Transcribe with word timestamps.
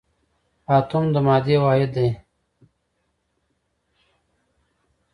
اتوم 0.75 1.05
د 1.13 1.15
مادې 1.25 1.55
واحد 1.63 1.89
دی 1.95 2.09